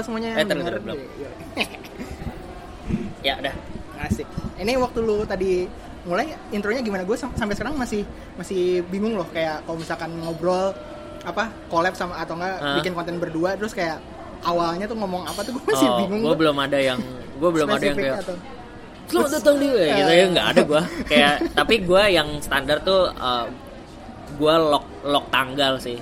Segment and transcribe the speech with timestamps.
[0.00, 0.96] halo semuanya Eh, terus, belum.
[0.96, 1.30] Iya.
[3.20, 3.54] Ya udah.
[4.00, 4.24] Asik.
[4.56, 5.68] Ini waktu lu tadi
[6.08, 7.04] mulai intronya gimana?
[7.04, 8.08] Gue sampai sekarang masih
[8.40, 10.72] masih bingung loh kayak kalau misalkan ngobrol
[11.20, 12.80] apa collab sama atau enggak Hah?
[12.80, 14.00] bikin konten berdua terus kayak
[14.40, 16.24] awalnya tuh ngomong apa tuh gue masih oh, bingung.
[16.24, 16.96] gue belum ada yang
[17.36, 18.36] gue belum ada yang kayak atau
[19.04, 20.82] selamat datang di gitu ya nggak ada gue
[21.12, 23.12] kayak tapi gue yang standar tuh
[24.40, 26.00] gue lock lock tanggal sih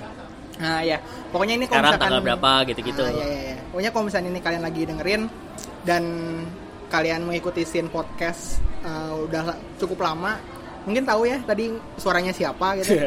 [0.59, 0.99] Nah ya,
[1.31, 3.48] pokoknya ini kalau sekarang misalkan tanggal berapa gitu-gitu Ah, iya, iya, iya.
[3.69, 5.21] Pokoknya kalau misalnya ini kalian lagi dengerin
[5.85, 6.03] dan
[6.89, 10.41] kalian mengikuti scene podcast uh, udah cukup lama,
[10.89, 11.69] mungkin tahu ya tadi
[12.01, 12.97] suaranya siapa gitu.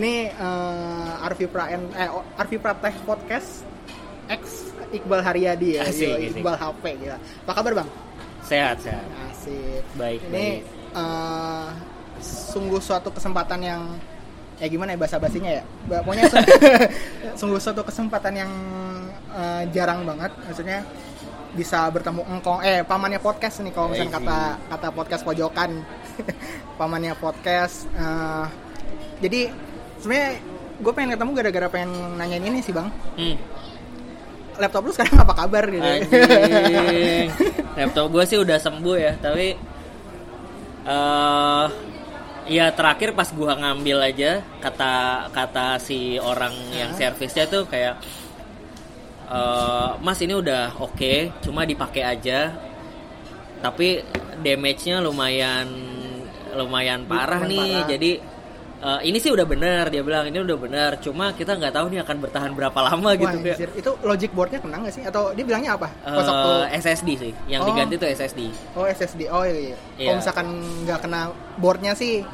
[0.00, 2.08] ini uh, Arfi Praen eh
[2.40, 3.68] Arfi Prateh podcast
[4.32, 6.40] X Iqbal Haryadi ya, Asik, Yo, asik.
[6.40, 7.16] Iqbal HP gitu.
[7.48, 7.90] Apa kabar bang?
[8.42, 9.80] sehat sehat Asik.
[9.96, 10.60] Baik, Ini
[10.92, 11.72] uh,
[12.20, 13.82] sungguh suatu kesempatan yang
[14.62, 15.62] ya gimana ya bahasa basinya ya.
[15.90, 16.38] Pokoknya su-
[17.42, 18.52] sungguh suatu kesempatan yang
[19.34, 20.30] uh, jarang banget.
[20.46, 20.86] Maksudnya
[21.52, 24.24] bisa bertemu engkong eh pamannya podcast nih kalau misalnya I see.
[24.24, 24.40] kata
[24.72, 25.70] kata podcast pojokan
[26.80, 28.48] pamannya podcast uh,
[29.20, 29.52] jadi
[30.00, 30.40] sebenarnya
[30.80, 32.88] gue pengen ketemu gara-gara pengen nanyain ini sih bang
[33.20, 33.36] hmm.
[34.64, 35.84] laptop lu sekarang apa kabar gitu
[37.76, 39.52] laptop gue sih udah sembuh ya tapi
[40.88, 41.66] eh
[42.50, 47.98] ya terakhir pas gua ngambil aja kata kata si orang yang servisnya tuh kayak
[49.32, 52.52] eh mas ini udah oke cuma dipakai aja
[53.62, 54.02] tapi
[54.42, 55.70] damage-nya lumayan
[56.52, 57.88] lumayan parah Lumayan nih parah.
[57.88, 58.10] jadi
[58.82, 62.00] eh, ini sih udah bener dia bilang ini udah bener cuma kita nggak tahu nih
[62.00, 63.68] akan bertahan berapa lama Wah, gitu anjir.
[63.72, 67.32] itu logic boardnya kena nggak sih atau dia bilangnya apa Eh, pas waktu SSD sih
[67.46, 67.68] yang Oh.
[67.68, 68.40] diganti tuh SSD
[68.72, 69.54] Oh SSD, oh iya.
[69.54, 69.76] iya.
[69.94, 70.04] Iya.
[70.04, 70.46] Kalau misalkan
[70.82, 71.20] nggak kena
[71.54, 72.26] boardnya sih,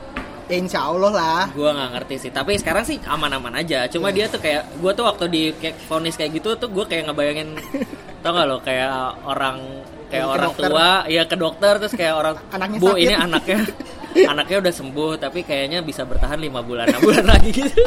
[0.44, 1.42] ya insya Allah lah.
[1.52, 3.90] Gua nggak ngerti sih tapi sekarang sih aman-aman aja Iya.
[3.90, 7.06] cuma dia tuh kayak gua tuh waktu di kayak vonis kayak gitu tuh gua kayak
[7.06, 7.52] ngebayangin
[8.22, 8.90] tau gak lo kayak
[9.22, 9.60] orang
[10.08, 10.66] kayak Ke orang dokter.
[10.66, 13.58] tua ya ke dokter terus kayak orang Anaknya bu sakit." ini anaknya
[14.26, 17.82] anaknya udah sembuh tapi kayaknya bisa bertahan lima bulan enam bulan lagi gitu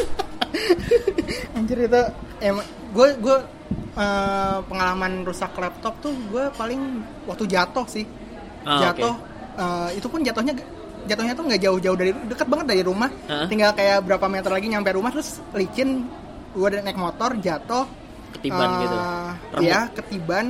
[1.56, 2.02] Anjir itu,
[2.44, 3.38] emang gue gue
[3.96, 8.06] eh, pengalaman rusak laptop tuh gue paling waktu jatuh sih.
[8.68, 9.16] Ah, jatuh,
[9.58, 10.54] eh, itu pun jatuhnya
[11.08, 13.10] jatuhnya tuh nggak jauh-jauh dari dekat banget dari rumah.
[13.28, 13.48] Hah?
[13.48, 16.08] Tinggal kayak berapa meter lagi nyampe rumah terus licin.
[16.52, 17.88] Gue naik motor jatuh.
[18.40, 18.98] Ketiban eh, gitu.
[19.64, 20.46] Iya ketiban.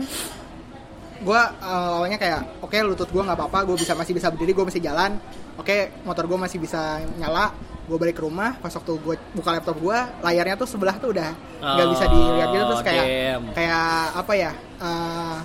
[1.22, 4.82] Gue awalnya kayak oke lutut gue nggak apa-apa, gue bisa masih bisa berdiri, gue masih
[4.82, 5.22] jalan.
[5.56, 7.54] Oke motor gue masih bisa nyala.
[7.82, 11.30] Gue balik ke rumah, pas waktu gue buka laptop gue, layarnya tuh sebelah tuh udah
[11.60, 13.44] nggak bisa Oh, dilihat gitu terus kayak damn.
[13.52, 14.52] kayak apa ya?
[14.80, 15.38] eh,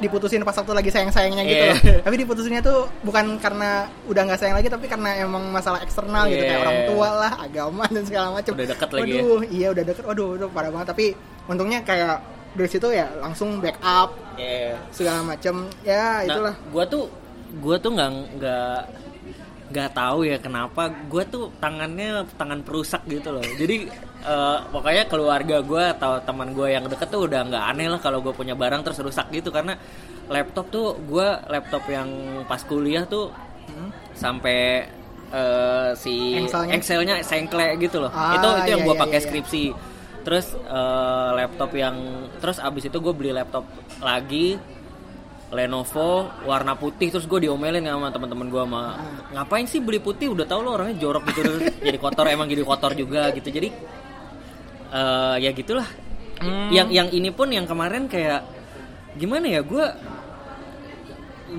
[0.00, 1.74] diputusin pas waktu lagi sayang-sayangnya gitu Iya.
[1.78, 2.02] loh.
[2.02, 6.42] Tapi diputusinnya tuh bukan karena udah nggak sayang lagi, tapi karena emang masalah eksternal gitu
[6.42, 8.50] kayak orang tua lah, agama dan segala macam.
[8.50, 9.22] Udah deket lagi ya.
[9.22, 10.02] Waduh, iya udah deket.
[10.02, 10.88] Waduh, itu parah banget.
[10.90, 11.06] Tapi
[11.46, 12.18] untungnya kayak
[12.52, 14.76] dari situ ya langsung backup Iya.
[14.92, 15.68] segala macam.
[15.84, 16.54] Ya itulah.
[16.56, 17.04] Nah, gua tuh
[17.60, 18.78] gua tuh nggak nggak
[19.72, 23.44] nggak tahu ya kenapa gua tuh tangannya tangan perusak gitu loh.
[23.44, 23.88] Jadi
[24.22, 28.20] eh, pokoknya keluarga gua atau teman gua yang deket tuh udah nggak aneh lah kalau
[28.20, 29.76] gue punya barang terus rusak gitu karena
[30.28, 32.08] laptop tuh gua laptop yang
[32.44, 33.32] pas kuliah tuh
[33.62, 33.94] Hmm.
[34.12, 34.84] sampai
[35.32, 36.34] eh, si?
[36.68, 38.12] Excelnya sengkle gitu loh.
[38.12, 39.24] Ah, itu itu yang iya, gue iya, pakai iya.
[39.24, 39.64] skripsi.
[40.22, 41.96] Terus eh, laptop yang
[42.38, 43.66] terus abis itu gue beli laptop
[43.98, 44.58] lagi
[45.52, 48.82] Lenovo warna putih terus gue diomelin sama teman-teman gue sama
[49.36, 50.32] ngapain sih beli putih?
[50.32, 51.60] Udah tau lo orangnya jorok gitu.
[51.86, 53.52] Jadi kotor emang jadi kotor juga gitu.
[53.52, 53.68] Jadi
[54.90, 55.88] eh, ya gitulah.
[56.42, 56.74] Hmm.
[56.74, 58.42] yang yang ini pun yang kemarin kayak
[59.14, 59.84] gimana ya gue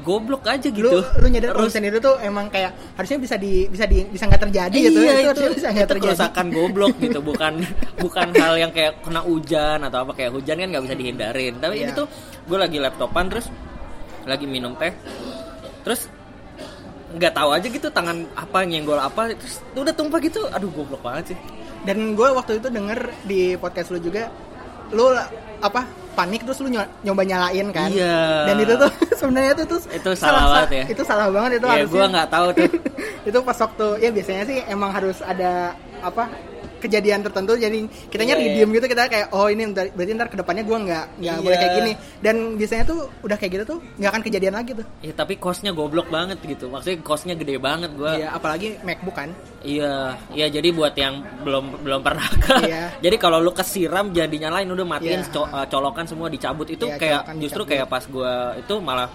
[0.02, 0.90] goblok aja gitu.
[0.90, 4.26] Lu lu nyadar Terus- misalnya itu tuh emang kayak harusnya bisa di bisa di bisa
[4.26, 5.00] nggak terjadi gitu.
[5.00, 6.08] iya itu harusnya bisa nggak itu terjadi.
[6.18, 7.20] kerusakan goblok gitu.
[7.22, 7.54] Bukan
[8.02, 10.12] bukan hal yang kayak kena hujan atau apa.
[10.16, 11.54] Kayak hujan kan nggak bisa dihindarin.
[11.62, 12.00] Tapi ini Iya.
[12.00, 12.08] tuh
[12.44, 13.46] gue lagi laptopan terus
[14.24, 14.90] lagi minum teh.
[15.84, 16.08] Terus
[17.14, 19.36] nggak tahu aja gitu tangan apa nyenggol apa.
[19.38, 20.42] Terus udah tumpah gitu.
[20.50, 21.40] Aduh goblok banget sih.
[21.84, 24.32] Dan gue waktu itu denger di podcast lu juga,
[24.90, 25.12] lu
[25.60, 25.84] apa
[26.14, 27.90] panik terus lu nyo- nyoba nyalain kan?
[27.90, 28.46] Iya.
[28.46, 30.84] Dan itu tuh sebenarnya itu tuh Itu salah banget ya.
[30.88, 31.92] Itu salah banget itu ya harusnya.
[31.92, 32.70] gue nggak tahu tuh
[33.30, 36.24] itu pas waktu ya biasanya sih emang harus ada apa
[36.84, 38.54] kejadian tertentu jadi kitanya Iya, iya.
[38.58, 41.62] diem gitu kita kayak oh ini berarti ntar ke depannya gue nggak nggak boleh Iya.
[41.62, 45.14] kayak gini dan biasanya tuh udah kayak gitu tuh nggak akan kejadian lagi tuh ya
[45.14, 49.30] tapi costnya goblok banget gitu maksudnya costnya gede banget gue Iya, apalagi MacBook kan
[49.64, 49.94] Iya,
[50.30, 52.68] iya jadi buat yang belum belum pernah ke.
[52.68, 52.92] Iya.
[53.06, 55.32] jadi kalau lu kesiram jangan dinyalain udah matiin Iya.
[55.32, 57.72] co- uh, colokan semua dicabut itu Iya, kayak justru dicabut.
[57.72, 59.08] kayak pas gua itu malah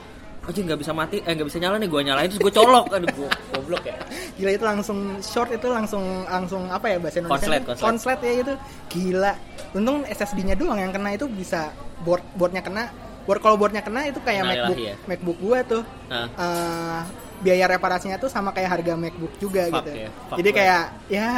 [0.48, 1.20] anjing nggak bisa mati.
[1.20, 2.86] Eh nggak bisa nyala nih gue nyalain terus gue colok.
[2.90, 3.96] Aduh gue goblok ya.
[4.34, 7.84] Gila itu langsung short itu langsung langsung apa ya bahasa Indonesia Konslet, konslet.
[7.84, 8.54] konslet ya itu
[8.88, 9.32] gila.
[9.76, 11.68] Untung SSD-nya doang yang kena itu bisa
[12.00, 12.88] board boardnya kena.
[13.28, 14.94] Board kalau boardnya kena itu kayak Nah, MacBook iya.
[15.04, 15.82] MacBook gua tuh.
[16.08, 17.00] Nah Eh,
[17.38, 19.90] biaya reparasinya tuh sama kayak harga MacBook juga Fuck gitu.
[19.94, 20.58] ya, jadi banget.
[20.58, 21.30] kayak ya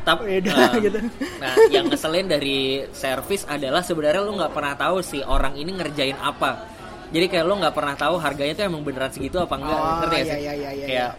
[0.00, 0.98] tapi Beda, gitu.
[1.42, 2.58] nah yang ngeselin dari
[2.88, 6.64] servis adalah sebenarnya lu nggak pernah tahu sih orang ini ngerjain apa
[7.10, 10.14] jadi kayak lu nggak pernah tahu harganya tuh emang beneran segitu apa enggak Oh, ngerti
[10.14, 10.40] gak iya, sih?
[10.40, 11.10] iya, iya, iya, kayak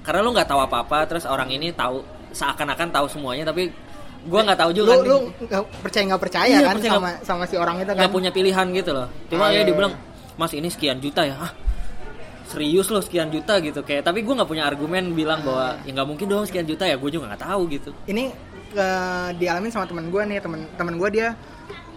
[0.00, 2.00] karena lu nggak tahu apa apa terus orang ini tahu
[2.30, 3.68] seakan-akan tahu semuanya tapi
[4.22, 5.08] gua nggak tahu juga lu nih.
[5.08, 7.98] lu nggak percaya nggak percaya Iya, kan percaya sama sama si orang itu kan?
[7.98, 9.08] nggak punya pilihan gitu loh.
[9.28, 9.78] Cuma Ah, ya iya, dia iya.
[9.80, 9.92] bilang
[10.36, 11.36] mas ini sekian juta ya?
[11.36, 11.52] Ah
[12.46, 13.58] serius loh sekian juta?
[13.60, 13.80] gitu.
[13.80, 16.94] Kayak tapi gue nggak punya argumen bilang bahwa ya nggak mungkin dong sekian juta ya
[16.94, 17.90] gue juga nggak tahu gitu.
[18.06, 18.24] Ini
[18.72, 21.28] eh, dialamin sama teman gue nih teman teman gue dia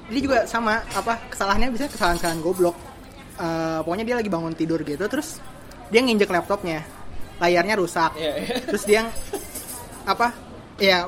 [0.08, 2.76] dia juga sama apa kesalahannya bisa kesalahan-kesalahan goblok
[3.34, 5.42] Eh, pokoknya dia lagi bangun tidur gitu terus
[5.90, 6.86] dia nginjek laptopnya.
[7.42, 8.14] Layarnya rusak.
[8.14, 8.34] Iya,
[8.70, 9.10] terus dia
[10.06, 10.30] apa?
[10.78, 11.06] Ya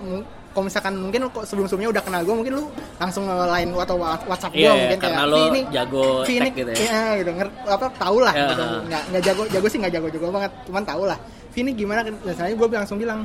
[0.56, 4.56] kalau misalkan mungkin lu kok sebelum-sebelumnya udah kenal gue mungkin lu langsung lain atau WhatsApp
[4.56, 7.32] gue Iya, mungkin karena kayak lu "Vi, ini jago ini gitu ya." iya, gitu.
[7.36, 8.34] Nger- apa tahu lah.
[8.34, 8.48] Iya.
[8.50, 11.20] gitu nggak nggak jago jago sih nggak jago jago banget cuman tahu lah.
[11.52, 12.00] Ini gimana?
[12.08, 13.20] Misalnya gue langsung bilang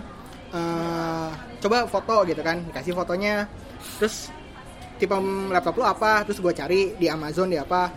[0.51, 1.29] "Eh,
[1.63, 2.57] coba foto gitu kan.
[2.67, 3.47] Dikasih fotonya.
[4.03, 4.29] Terus
[4.99, 5.15] tipe
[5.49, 6.27] laptop lu apa?
[6.27, 7.89] Terus gue cari di Amazon di apa.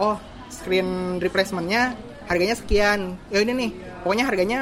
[0.00, 0.16] Oh
[0.48, 1.94] screen replacementnya
[2.26, 3.16] harganya sekian.
[3.28, 3.70] Ya ini nih.
[4.04, 4.60] Pokoknya harganya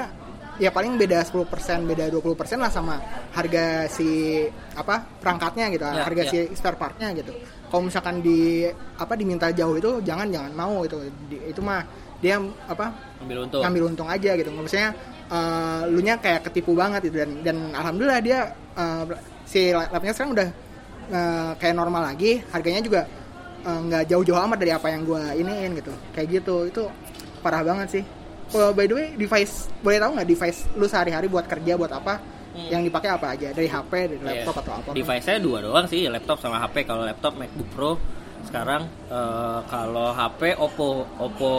[0.56, 1.44] ya paling beda 10%
[1.84, 2.24] beda 20%
[2.56, 2.96] lah sama
[3.36, 4.40] harga si
[4.72, 6.30] apa perangkatnya gitu Ya, harga ya.
[6.32, 7.32] si spare partnya gitu.
[7.66, 8.64] Kalau misalkan di
[8.96, 10.96] apa diminta jauh itu jangan jangan mau itu
[11.28, 11.84] Di- itu mah
[12.16, 12.88] dia apa
[13.20, 13.60] ambil untung.
[13.60, 14.48] ngambil untung aja gitu.
[14.48, 14.96] Maksudnya
[15.28, 17.20] eh, lu nya kayak ketipu banget gitu.
[17.20, 18.38] Dan dan alhamdulillah dia
[18.72, 19.04] eh,
[19.44, 20.48] si lapnya sekarang udah
[21.12, 22.40] eh, kayak normal lagi.
[22.48, 23.04] Harganya juga
[23.66, 26.82] eh, nggak jauh-jauh amat dari apa yang gua iniin gitu kayak gitu itu
[27.38, 28.04] parah banget sih
[28.52, 32.16] oh, by the way device boleh tahu nggak device lu sehari-hari buat kerja buat apa
[32.56, 32.72] Hmm.
[32.72, 34.28] yang dipakai apa aja dari HP dari Iya.
[34.40, 36.88] laptop atau apa Device-nya dua doang sih, laptop sama HP.
[36.88, 37.92] Kalau laptop MacBook Pro,
[38.42, 41.52] sekarang eh, kalau HP Oppo Oppo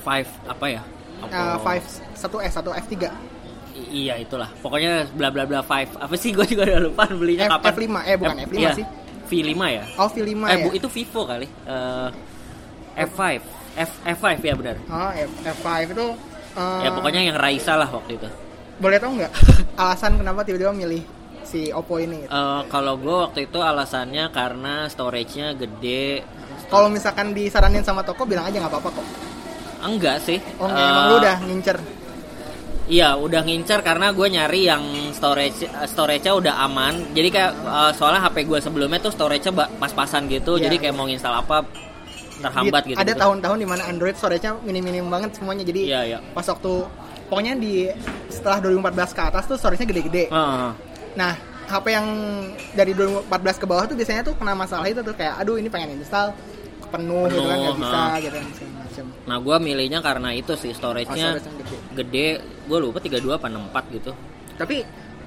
[0.00, 0.06] 5
[0.46, 0.82] apa ya?
[1.20, 1.84] Oppo, Eh, five
[2.14, 3.10] satu S satu F 3
[3.72, 4.46] I- iya itulah.
[4.62, 5.90] Pokoknya bla bla bla 5.
[5.96, 7.70] Apa sih gue juga udah lupa belinya F- kapan.
[7.74, 8.86] F5, eh, bukan F5 iya, sih.
[9.30, 9.84] V5 ya?
[9.96, 11.46] oh V5 eh ya bu itu Vivo kali.
[11.46, 12.08] Eh,
[13.00, 13.20] F5.
[13.72, 14.76] F F5 ya benar.
[14.84, 16.06] oh F, F5 itu
[16.52, 18.28] eh, Ya pokoknya yang Raisa lah waktu itu.
[18.76, 19.32] boleh tahu nggak
[19.82, 21.04] alasan kenapa tiba-tiba milih
[21.42, 22.30] si Oppo ini gitu?
[22.30, 26.24] Eh, kalau gue waktu itu alasannya karena storage-nya gede.
[26.66, 29.06] kalau misalkan disaranin sama toko bilang aja nggak apa-apa kok
[29.80, 30.36] Enggak sih.
[30.56, 31.76] oh Eh, emang lu udah ngincer
[32.90, 34.82] Iya, udah ngincer karena gue nyari yang
[35.14, 37.14] storage eh, storage-nya udah aman.
[37.14, 40.58] Jadi kayak eh, soalnya HP gue sebelumnya tuh storage-nya pas-pasan gitu.
[40.58, 41.62] Iya, jadi kayak mau install apa
[42.40, 42.96] terhambat gitu.
[42.96, 43.20] ada gitu.
[43.20, 46.18] tahun-tahun di mana Android storage-nya minim-minim banget semuanya jadi Iya, iya.
[46.32, 46.72] pas waktu
[47.28, 47.86] pokoknya di
[48.32, 50.70] setelah 2014 ke atas tuh storage-nya gede-gede Heeh.
[51.14, 51.32] nah
[51.70, 52.06] HP yang
[52.74, 56.00] dari 2014 ke bawah tuh biasanya tuh kena masalah itu tuh kayak aduh ini pengen
[56.00, 56.34] install
[56.90, 58.16] penuh, gitu kan nggak Penuh, bisa ah.
[58.18, 61.76] gitu kan macam Nah, gue milihnya karena itu sih Oh, storage-nya storage yang gede.
[61.96, 62.26] gede.
[62.66, 64.12] Gue lupa 32 apa 64 gitu.
[64.54, 64.76] tapi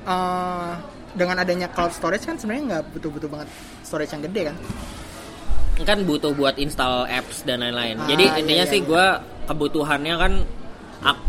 [0.04, 0.72] eh,
[1.14, 3.50] dengan adanya cloud storage kan sebenarnya nggak butuh-butuh banget
[3.82, 4.58] storage yang gede kan
[5.74, 7.98] Kan butuh buat install apps dan lain-lain.
[7.98, 8.88] Ah, Jadi iya, intinya iya, sih iya.
[8.88, 9.06] gue
[9.44, 10.34] kebutuhannya kan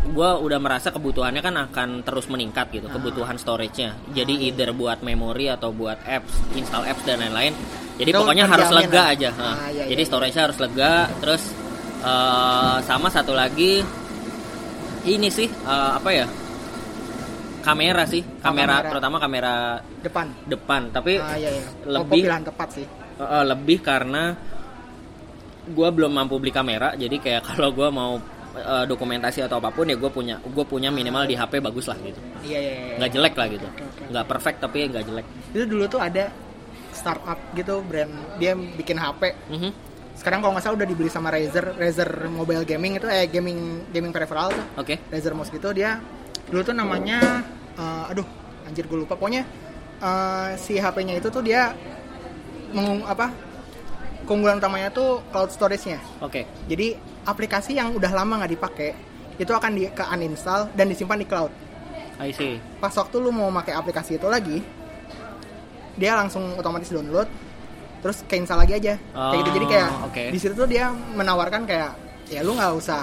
[0.07, 2.93] gue udah merasa kebutuhannya kan akan terus meningkat gitu Ah.
[2.93, 3.97] kebutuhan storage-nya.
[4.13, 7.57] Jadi either buat memori atau buat apps, install apps dan lain-lain.
[7.95, 9.31] Jadi Itu pokoknya harus lega aja.
[9.31, 10.09] Ah, Nah, iya, Jadi iya.
[10.09, 10.93] storage-nya harus lega.
[11.19, 11.43] Terus
[12.03, 13.81] eh, sama satu lagi
[15.05, 16.27] ini sih eh, apa ya?
[17.61, 18.89] Kamera sih, Oh, kamera, kamera.
[18.93, 19.55] terutama kamera
[19.99, 20.83] depan depan.
[20.91, 24.35] Tapi ah iya iya lebih- Oppo pilihan tepat sih Eh, eh, lebih karena
[25.65, 28.21] gue belum mampu beli kamera jadi kayak kalau gue mau
[28.53, 31.97] eh, dokumentasi atau apa pun ya gue punya gue punya minimal di HP bagus lah
[31.97, 32.95] gitu iya iya, iya.
[33.01, 34.03] nggak jelek lah gitu Oke, oke.
[34.11, 36.25] nggak perfect tapi nggak jelek itu dulu tuh ada
[37.05, 38.09] startup gitu brand
[38.41, 39.71] dia bikin HP Mhm.
[40.17, 44.09] sekarang kalau nggak salah udah dibeli sama Razer Razer mobile gaming itu eh gaming gaming
[44.09, 44.65] peripheral tuh.
[44.81, 44.97] Oke.
[45.13, 46.01] Razer mouse gitu dia
[46.49, 47.45] dulu tuh namanya
[47.75, 48.25] eh, aduh
[48.65, 49.21] anjir gue lupa.
[49.21, 49.45] Pokoknya
[50.01, 51.77] eh, si HP-nya itu tuh dia
[52.73, 53.29] mengung apa
[54.25, 56.01] keunggulan utamanya tuh cloud storage-nya.
[56.19, 56.49] Oke.
[56.65, 58.91] Jadi aplikasi yang udah lama nggak dipakai
[59.35, 61.51] itu akan di ke uninstall dan disimpan di cloud.
[62.17, 62.63] I see.
[62.79, 64.63] Pas waktu lu mau pakai aplikasi itu lagi
[65.95, 67.27] dia langsung otomatis download
[68.01, 70.23] terus keinstall lagi aja kayak gitu jadi kayak Oh, oke.
[70.29, 71.91] di situ tuh dia menawarkan kayak
[72.29, 73.03] ya lu nggak usah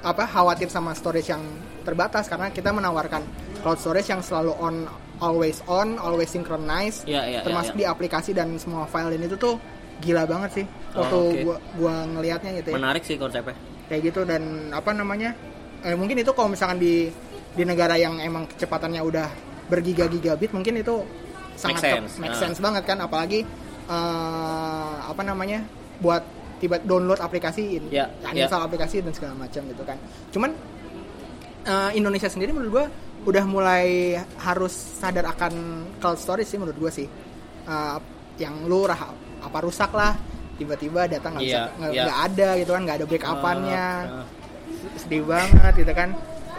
[0.00, 1.40] apa khawatir sama storage yang
[1.80, 3.24] terbatas karena kita menawarkan
[3.60, 4.84] cloud storage yang selalu on
[5.18, 7.80] always on always synchronize Iya, iya, iya, termasuk iya.
[7.80, 9.56] di aplikasi dan semua file dan itu tuh
[9.96, 11.40] gila banget sih waktu Oh, oke.
[11.40, 15.32] gua gua ngelihatnya gitu ya menarik sih konsepnya kayak gitu dan apa namanya
[15.80, 17.08] eh, mungkin itu kalau misalkan di
[17.54, 19.28] di negara yang emang kecepatannya udah
[19.68, 21.00] bergiga-gigabit mungkin itu
[21.56, 22.10] sangat Make sense.
[22.10, 22.40] ke- make Ah.
[22.40, 23.40] sense banget kan apalagi
[23.84, 25.60] eh, apa namanya
[25.98, 26.24] buat
[26.56, 29.98] tiba download aplikasi in, Ya, uninstall aplikasi dan segala macam gitu kan.
[30.30, 30.50] Cuman
[31.62, 32.86] eh, Indonesia sendiri menurut gua
[33.24, 35.52] udah mulai harus sadar akan
[35.94, 37.04] cloud storage sih menurut gua sih.
[37.62, 37.96] Eh,
[38.36, 38.98] yang lu rah,
[39.40, 40.16] apa rusak lah
[40.54, 44.26] tiba-tiba data nggak Iya, nggak nggak ada gitu kan nggak ada backupannya Ah, ah.
[44.96, 46.08] sedih banget gitu kan.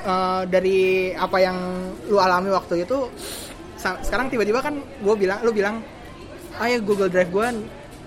[0.03, 0.79] Eh, dari
[1.11, 1.57] apa yang
[2.05, 3.09] lu alami waktu itu
[4.01, 5.75] sekarang tiba-tiba kan gue bilang lu bilang
[6.55, 7.47] ah ya Google Drive gue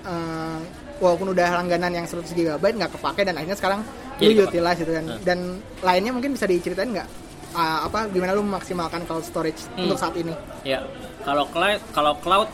[0.04, 0.58] eh,
[0.98, 3.80] walaupun udah langganan yang 100 GB nggak kepake dan akhirnya sekarang
[4.18, 4.48] lu kepake.
[4.50, 5.18] utilize gitu kan Nah.
[5.20, 5.38] dan
[5.80, 7.08] lainnya mungkin bisa diceritain nggak
[7.48, 9.88] Ah, apa gimana lu memaksimalkan cloud storage Hmm.
[9.88, 10.84] untuk saat ini Ya,
[11.24, 12.48] kalau cloud, kalau cloud,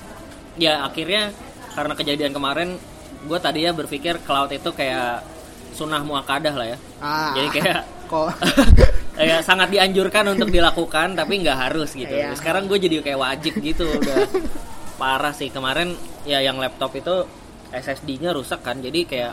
[0.54, 1.34] ya akhirnya
[1.74, 2.78] karena kejadian kemarin,
[3.20, 5.26] gue tadinya berpikir cloud itu kayak
[5.72, 6.78] sunnah muakadah lah ya.
[7.02, 7.80] ah Jadi kayak
[8.14, 8.30] kok
[9.18, 12.10] kayak sangat dianjurkan untuk dilakukan, tapi nggak harus gitu.
[12.10, 12.34] Iya.
[12.34, 14.26] Sekarang gue jadi kayak wajib gitu, udah
[14.94, 15.94] parah sih kemarin.
[16.22, 17.26] Ya yang laptop itu
[17.70, 19.32] SSD-nya rusak kan, jadi kayak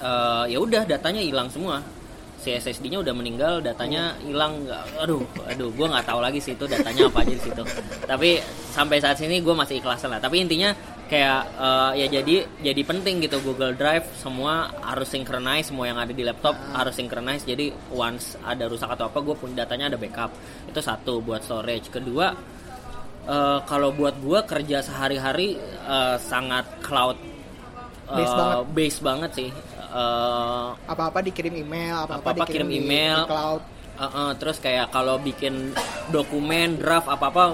[0.00, 1.80] eh, ya udah datanya hilang semua.
[2.40, 4.64] Si SSD-nya udah meninggal, datanya hilang.
[4.64, 7.62] Nggak- Aduh, aduh, gue nggak tahu lagi sih itu datanya apa aja di situ.
[8.04, 8.40] Tapi
[8.72, 10.20] sampai saat ini gue masih ikhlasan lah.
[10.20, 10.72] Tapi intinya
[11.10, 13.42] kayak eh, ya jadi jadi penting gitu.
[13.42, 17.42] Google Drive semua harus synchronize semua yang ada di laptop harus synchronize.
[17.42, 20.30] Jadi once ada rusak atau apa gue pun datanya ada backup.
[20.70, 21.90] Itu satu buat storage.
[21.90, 22.30] Kedua
[23.26, 28.64] eh, kalau buat gue kerja sehari-hari eh, sangat cloud eh, Based banget.
[28.70, 29.50] based banget sih.
[29.90, 33.18] Eh, apa-apa dikirim email apa-apa, Apa-apa dikirim kirim email.
[33.26, 33.62] di cloud.
[34.00, 35.76] Uh, uh, terus kayak kalau bikin
[36.08, 37.52] dokumen draft apa apa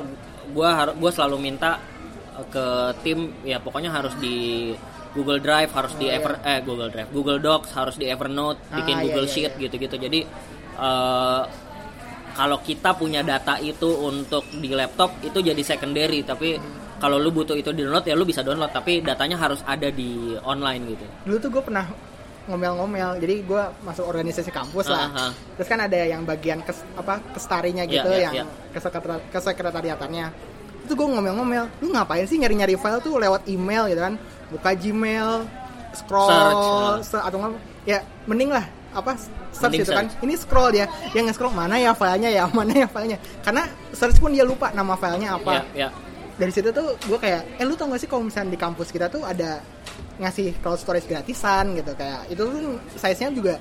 [0.54, 1.95] gua harus gua selalu minta uh,
[2.50, 2.66] ke
[3.00, 4.70] tim ya pokoknya harus di
[5.16, 8.96] Google Drive harus di Oh, Ever eh Google Drive Google Docs harus di Evernote bikin
[8.96, 9.62] Ah, iya, Google iya, Sheet iya.
[9.64, 9.96] gitu-gitu.
[9.96, 10.20] Jadi
[10.76, 11.42] uh,
[12.36, 16.20] kalau kita punya data itu untuk di laptop itu jadi secondary.
[16.20, 16.60] Tapi
[17.00, 18.68] kalau lu butuh itu di download ya lu bisa download.
[18.68, 21.04] Tapi datanya harus ada di online gitu.
[21.24, 21.88] Dulu tuh gue pernah
[22.52, 23.16] ngomel-ngomel.
[23.24, 25.08] Jadi gue masuk organisasi kampus lah.
[25.08, 25.32] Ah, ah.
[25.56, 28.44] terus kan ada yang bagian kes, apa kestarinya Iya, gitu iya, yang iya.
[28.76, 30.55] kesekretar kesekretariatannya
[30.86, 34.14] itu gue ngomel-ngomel lu ngapain sih nyari-nyari file tuh lewat email gitu kan.
[34.46, 35.42] Buka Gmail
[35.92, 37.52] scroll Search, se- atau nggak
[37.84, 38.62] ya mending lah
[38.92, 39.12] apa
[39.50, 40.04] search Mending gitu kan.
[40.06, 40.24] search.
[40.24, 43.18] ini scroll dia yang nge-scroll mana ya filenya ya mana ya filenya?
[43.42, 45.66] Karena search pun dia lupa nama filenya apa.
[45.74, 45.88] Ya ya.
[46.36, 49.08] Dari situ tuh gue kayak eh lu tau gak sih kalau misalnya di kampus kita
[49.08, 49.60] tuh ada
[50.16, 52.28] ngasih cloud storage gratisan gitu kayak.
[52.28, 53.54] Itu tuh size nya juga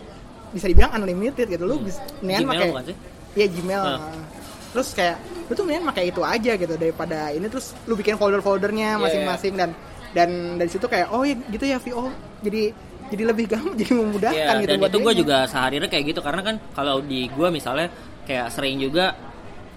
[0.52, 1.64] bisa dibilang unlimited gitu.
[1.64, 2.96] Lu bisa mendingan Gmail pakai
[3.36, 3.82] iya Gmail.
[3.84, 4.24] Uh.
[4.72, 8.98] terus kayak lu tuh mendingan pakai itu aja gitu daripada ini terus lu bikin folder-foldernya
[8.98, 9.70] Iya, masing-masing dan
[10.12, 12.10] dan dari situ kayak oh ya gitu ya VO
[12.42, 12.74] jadi
[13.14, 16.22] jadi lebih gampang jadi memudahkan Iya, gitu dan buat itu gue juga sehari-hari kayak gitu
[16.26, 17.88] karena kan kalau di gue misalnya
[18.26, 19.14] kayak sering juga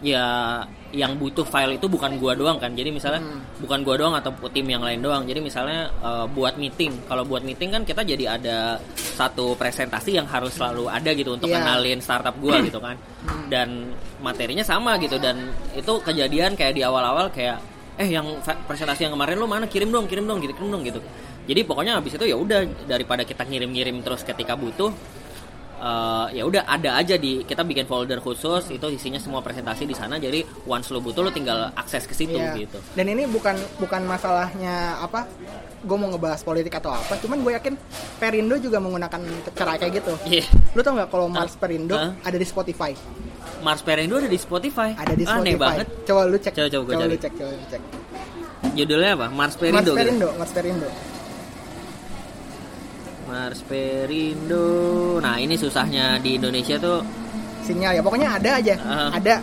[0.01, 0.25] ya
[0.89, 2.73] yang butuh file itu bukan gua doang kan.
[2.73, 3.45] Jadi misalnya Hmm.
[3.61, 5.23] bukan gua doang atau tim yang lain doang.
[5.23, 7.05] Jadi misalnya eh, buat meeting.
[7.05, 11.47] Kalau buat meeting kan kita jadi ada satu presentasi yang harus selalu ada gitu untuk
[11.47, 11.61] Iya.
[11.61, 12.97] kenalin startup gua gitu kan.
[13.47, 15.17] Dan materinya sama gitu.
[15.17, 17.61] Dan itu kejadian kayak di awal-awal kayak
[17.99, 18.25] eh yang
[18.65, 19.67] presentasi yang kemarin lo mana?
[19.67, 21.01] Kirim dong kirim dong gitu kirim dong gitu.
[21.45, 24.93] Jadi pokoknya habis itu ya udah daripada kita ngirim-ngirim terus ketika butuh
[25.79, 29.93] eh, ya udah ada aja di kita bikin folder khusus itu isinya semua presentasi di
[29.93, 32.59] sana jadi once lo butuh lo tinggal akses ke situ Iya.
[32.59, 35.25] gitu Dan ini bukan bukan masalahnya apa?
[35.79, 37.15] Gue mau ngebahas politik atau apa?
[37.17, 37.75] Cuman gue yakin
[38.17, 39.21] Perindo juga menggunakan
[39.53, 40.13] cara kayak gitu.
[40.27, 40.45] Iya.
[40.73, 41.61] Lu tau nggak kalau Mars Ah.
[41.61, 42.11] Perindo Ah.
[42.21, 42.91] ada di Spotify?
[43.59, 45.43] Mars Perindo ada di Spotify Ada di Spotify.
[45.45, 46.53] aneh banget Coba lu cek.
[46.53, 47.83] Coba- coba gua lu cek, coba lu cek.
[48.75, 49.95] judulnya apa Mars Perindo Mars gitu?
[49.97, 50.89] Perindo, Mars Perindo.
[53.29, 57.05] Mars Perindo nah ini susahnya di Indonesia tuh
[57.69, 58.75] Sinyal ya, pokoknya ada aja.
[58.81, 59.11] Ah.
[59.13, 59.35] Ada.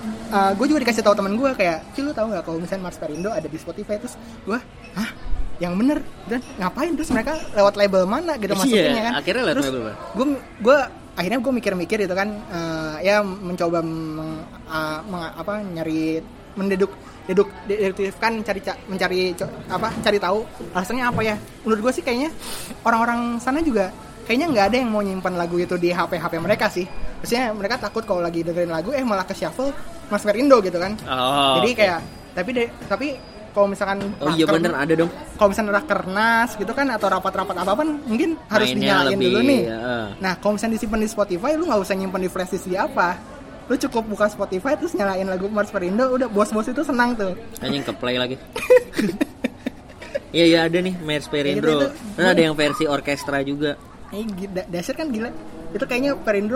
[0.58, 3.30] gue juga dikasih tahu temen gue kayak, "Ci lu tahu nggak kalau misalnya Mars Perindo
[3.30, 4.58] ada di Spotify?" Terus gue,
[4.98, 5.10] "Hah?
[5.62, 9.56] Yang bener dan ngapain terus mereka lewat label mana gitu Iya, masukinnya kan?" akhirnya lewat
[9.62, 10.26] terus label gue
[10.60, 10.78] gue
[11.16, 16.20] akhirnya gue mikir-mikir itu kan eh, ya mencoba meng, ah, meng- apa nyari
[16.58, 16.92] mendeduk
[17.26, 19.20] deduk deduktifkan mencari ca- mencari
[19.66, 20.40] apa cari tahu
[20.72, 22.30] alasannya apa ya menurut gue sih kayaknya
[22.82, 23.90] orang-orang sana juga
[24.24, 26.86] kayaknya nggak ada yang mau nyimpan lagu itu di HP HP mereka sih
[27.18, 29.74] maksudnya mereka takut kalau lagi dengerin lagu eh malah ke shuffle
[30.08, 32.00] Mas Perindo gitu kan oh jadi kayak
[32.34, 33.08] tapi deh tapi
[33.52, 37.72] kalau misalkan oh iya bener ada dong kalau misalnya rakernas gitu kan atau rapat-rapat apa
[37.74, 39.62] pun mungkin harus Mainnya dinyalain lebih, dulu nih.
[39.64, 39.80] ya.
[40.20, 43.16] Nah, kalau misalnya disimpan di Spotify, lu nggak usah nyimpan di flash disk di apa.
[43.66, 47.34] Lu cukup buka Spotify terus nyalain lagu Mars Perindo, udah bos-bos itu senang tuh.
[47.60, 48.38] anjing ke play lagi
[50.36, 51.64] Iya iya ada nih Mars Perindo.
[51.64, 51.88] Gitu, itu.
[52.14, 53.80] Terus ada yang versi orkestra juga.
[54.12, 55.32] Eh, gi- da- dasar kan gila.
[55.72, 56.56] itu kayaknya Perindo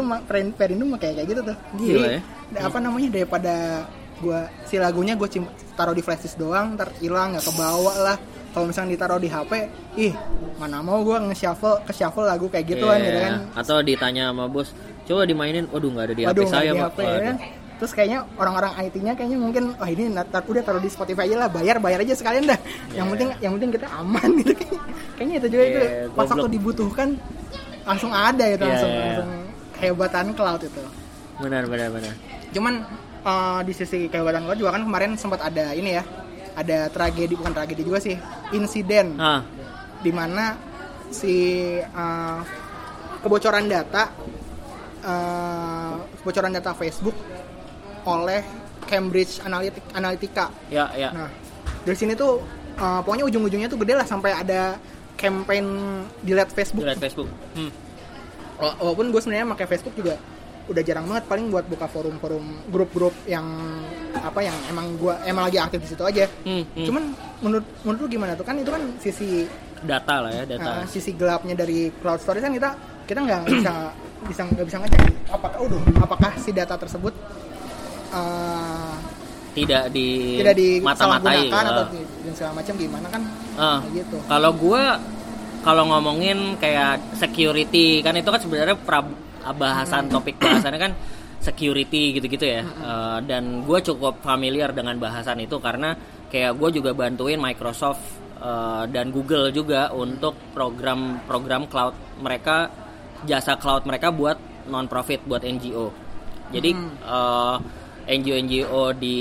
[0.56, 2.60] Perindo kayak kayak gitu tuh Gila Jadi, ya.
[2.64, 3.84] apa namanya daripada
[4.24, 5.28] gua si lagunya gue
[5.76, 8.18] taruh di flash disk doang ntar hilang nggak kebawa lah
[8.50, 9.52] kalau misalnya ditaruh di HP
[9.96, 10.14] ih
[10.58, 13.06] mana mau gue nge-shuffle ke shuffle lagu kayak gituan Iya.
[13.08, 14.74] gitu kan Atau ditanya sama bos,
[15.06, 16.80] coba dimainin, waduh nggak ada di Waduh, HP saya, di.
[16.82, 17.36] HP, ya kan?
[17.80, 21.48] Terus kayaknya orang-orang IT-nya kayaknya mungkin wah ini ntar udah taruh di Spotify aja lah,
[21.48, 22.60] bayar bayar aja sekalian dah.
[22.92, 24.82] Yang penting yang penting kita aman gitu kayaknya.
[25.16, 27.08] Kayaknya itu juga itu Iya, pas waktu dibutuhkan
[27.88, 29.00] langsung ada itu Iya, langsung iya.
[29.08, 29.30] langsung
[29.80, 30.84] kehebatan cloud itu.
[31.40, 32.14] Benar, benar, benar.
[32.52, 32.74] Cuman
[33.24, 36.04] eh, di sisi kehebatan cloud juga kan kemarin sempat ada ini ya.
[36.54, 38.16] Ada tragedi bukan tragedi juga sih,
[38.52, 39.42] insiden Ah,
[40.00, 40.58] di mana
[41.08, 41.36] si
[41.80, 42.40] uh,
[43.20, 44.12] kebocoran data
[45.02, 47.16] uh, kebocoran data Facebook
[48.04, 48.42] oleh
[48.86, 50.50] Cambridge Analytic- Analytica.
[50.68, 51.14] ya, ya.
[51.14, 51.30] Nah,
[51.82, 52.42] dari sini tuh
[52.76, 54.76] uh, pokoknya ujung-ujungnya tuh gede lah sampai ada
[55.14, 55.66] campaign
[56.20, 56.84] delete Facebook.
[56.84, 57.30] Lihat Facebook.
[57.54, 57.70] Hmm.
[58.58, 60.16] Wala- Walaupun gue sebenarnya pakai Facebook juga
[60.70, 63.44] udah jarang banget paling buat buka forum-forum grup-grup yang
[64.16, 66.30] apa yang emang gua emang lagi aktif di situ aja.
[66.44, 66.86] Hmm, hmm.
[66.86, 67.04] Cuman
[67.40, 69.50] menurut menurut lu gimana tuh kan itu kan sisi
[69.80, 70.62] data lah ya, data.
[70.62, 72.70] Nah, sisi gelapnya dari cloud storage kan kita
[73.04, 73.74] kita nggak bisa
[74.22, 77.14] bisa nggak bisa ngecek apakah udah apakah si data tersebut
[78.12, 78.94] uh,
[79.52, 81.48] tidak di tidak mata-matai.
[81.48, 81.90] disalahgunakan atau Ah.
[81.90, 83.22] di- dan segala macam gimana kan
[83.56, 84.84] kayak gitu Kalau gua
[85.60, 89.18] kalau ngomongin kayak security kan itu kan sebenarnya pra-
[89.56, 90.94] bahasan topik bahasannya kan
[91.40, 92.62] security gitu-gitu ya.
[92.64, 95.96] Eh, dan gue cukup familiar dengan bahasan itu karena
[96.30, 98.04] kayak gue juga bantuin Microsoft
[98.38, 102.70] eh, dan Google juga untuk program-program cloud mereka
[103.24, 104.38] jasa cloud mereka buat
[104.70, 105.90] non profit buat NGO.
[106.52, 106.72] Jadi
[107.08, 107.58] eh,
[108.10, 109.18] NGO-NGO di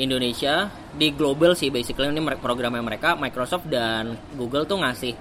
[0.00, 5.12] Indonesia di global sih basically ini programnya mereka Microsoft dan Google tuh ngasih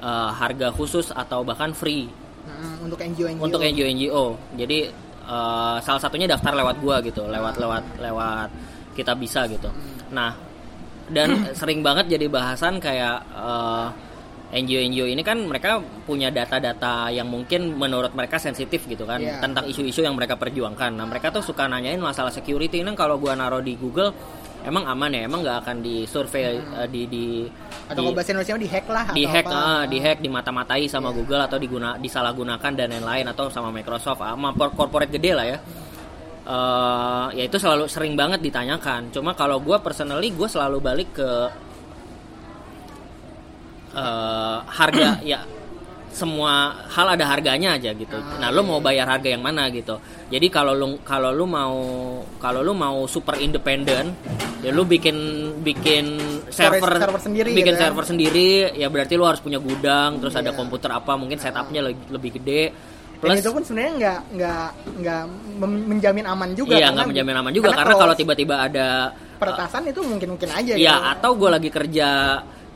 [0.00, 2.21] eh, harga khusus atau bahkan free
[2.82, 4.24] Untuk NGO NGO untuk NGO-NGO.
[4.58, 4.78] Jadi
[5.22, 8.48] eh, salah satunya daftar lewat gua gitu, lewat lewat lewat
[8.92, 9.70] kita bisa gitu.
[10.10, 10.34] Nah,
[11.08, 13.86] dan sering banget jadi bahasan kayak eh,
[14.52, 19.40] NGO-NGO ini kan mereka punya data-data yang mungkin menurut mereka sensitif gitu kan Iya.
[19.40, 20.92] tentang isu-isu yang mereka perjuangkan.
[20.92, 24.12] Nah, mereka tuh suka nanyain masalah security ini kalau gua naruh di Google
[24.62, 25.20] emang aman ya?
[25.24, 27.24] Emang nggak akan di survei eh, di di
[27.84, 29.58] atau di- kalau bahasa Indonesia di hack lah di hack apa.
[29.58, 31.16] ah, di hack dimata-matai sama Iya.
[31.16, 35.58] Google atau diguna disalahgunakan dan lain-lain atau sama Microsoft sama por- corporate gede lah ya
[36.42, 41.30] Eh, ya itu selalu sering banget ditanyakan cuma kalau gue personally gue selalu balik ke
[43.94, 45.40] eh, harga ya
[46.12, 46.52] semua
[46.86, 48.14] hal ada harganya aja gitu.
[48.14, 49.96] Ah, Nah, lu iya, mau bayar harga yang mana gitu.
[50.28, 51.74] Jadi kalau lu kalau lu mau
[52.36, 54.12] kalau lu mau super independen,
[54.60, 55.16] ya lu bikin
[55.58, 57.82] bikin Storage server server sendiri bikin gitu ya.
[57.88, 60.58] server sendiri, ya berarti lu harus punya gudang, terus ada Iya.
[60.58, 62.62] komputer apa, mungkin setupnya lebih, lebih gede.
[63.22, 64.64] Dan Plus itu pun sebenarnya nggak nggak
[64.98, 65.22] nggak
[65.62, 68.88] menjamin aman juga iya karena- nggak menjamin aman juga karena kalau tiba-tiba ada
[69.38, 71.10] peretasan itu mungkin mungkin aja ya gitu.
[71.18, 72.08] atau gue lagi kerja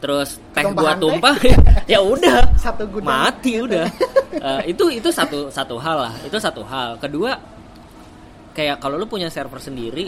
[0.06, 1.36] terus teh gua Tumpahan tumpah
[1.92, 2.54] ya udah.
[2.54, 3.10] Satu gudang.
[3.10, 3.90] mati udah.
[4.38, 6.14] Eh, itu itu satu satu hal lah.
[6.22, 6.94] Itu satu hal.
[7.02, 7.34] Kedua
[8.54, 10.06] kayak kalau lu punya server sendiri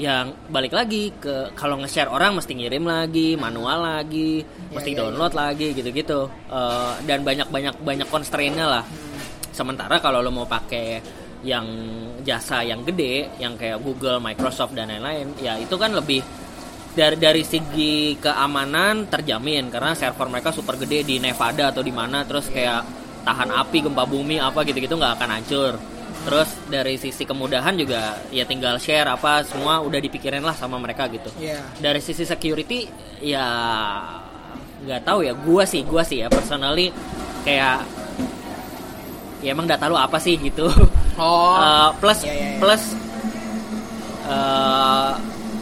[0.00, 4.40] yang balik lagi ke kalau nge-share orang mesti ngirim lagi manual lagi
[4.72, 6.32] mesti iya, download lagi gitu-gitu.
[6.48, 8.84] Eh, dan banyak banyak banyak constraint-nya lah.
[9.52, 11.68] Sementara kalau lo mau pakai yang
[12.24, 16.22] jasa yang gede yang kayak Google, Microsoft dan lain-lain ya itu kan lebih
[16.92, 22.20] dari dari segi keamanan terjamin karena server mereka super gede di Nevada atau di mana
[22.22, 22.84] terus kayak
[23.22, 25.72] tahan api gempa bumi apa gitu-gitu nggak akan hancur
[26.22, 31.08] terus dari sisi kemudahan juga ya tinggal share apa semua udah dipikirin lah sama mereka
[31.08, 31.58] gitu Iya.
[31.78, 32.86] dari sisi security
[33.20, 33.46] ya
[34.82, 36.92] nggak tahu ya gua sih gua sih ya personally
[37.42, 37.82] kayak
[39.40, 40.68] ya emang data lu apa sih gitu
[41.12, 41.56] Oh.
[41.60, 42.58] Eh, plus Iya, iya, iya.
[42.58, 42.82] plus
[44.24, 45.10] eh,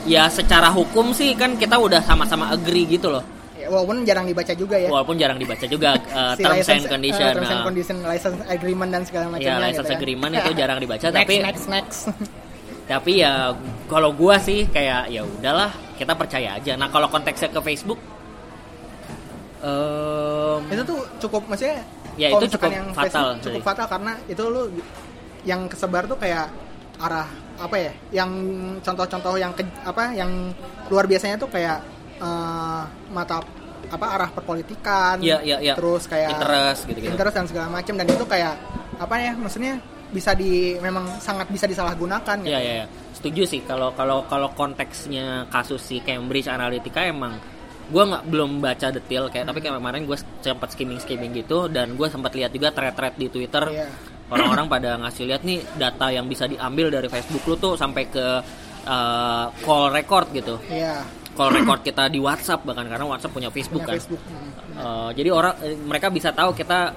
[0.02, 4.56] ya secara hukum sih kan kita udah sama-sama agree gitu loh Ya, walaupun jarang dibaca
[4.56, 4.88] juga ya.
[4.88, 7.66] walaupun jarang dibaca juga eh, Si terms license- and condition eh, terms and nah.
[7.66, 9.60] condition, license agreement dan segala ya macamnya.
[9.62, 9.98] license gitu ya.
[9.98, 11.98] agreement itu jarang dibaca next, tapi next next.
[12.90, 13.52] tapi ya
[13.86, 18.00] kalau gua sih kayak ya udahlah kita percaya aja nah kalau konteksnya ke Facebook
[19.60, 21.84] em, itu tuh cukup maksudnya
[22.18, 24.62] Ya, itu cukup yang fatal, Facebook cukup fatal karena itu lu
[25.42, 26.48] yang kesebar tuh kayak
[26.98, 27.28] arah
[27.60, 28.30] apa ya yang
[28.80, 30.50] contoh-contoh yang ke, apa yang
[30.88, 31.78] luar biasanya tuh kayak
[32.18, 33.44] eh, mata
[33.90, 35.74] apa arah perpolitikan Iya, iya, iya.
[35.74, 37.10] terus kayak Interest gitu-gitu.
[37.10, 38.54] interest dan segala macam dan itu kayak
[38.96, 39.74] apa ya maksudnya
[40.10, 42.50] bisa di memang sangat bisa disalahgunakan gitu.
[42.50, 42.86] Ya ya ya.
[43.14, 47.38] Setuju sih kalau kalau kalau konteksnya kasus si Cambridge Analytica emang
[47.90, 51.98] gue nggak belum baca detail kayak tapi kayak kemarin gue sempat skimming skimming gitu dan
[51.98, 53.86] gue sempat lihat juga thread-thread di Twitter Iya.
[54.30, 58.26] Orang-orang pada ngasih lihat nih data yang bisa diambil dari Facebook lu tuh sampai ke
[58.86, 61.02] uh, call record gitu Iya.
[61.34, 64.22] call record kita di WhatsApp bahkan karena WhatsApp punya Facebook Punya kan Facebook.
[64.80, 66.94] Uh, jadi orang eh, mereka bisa tahu kita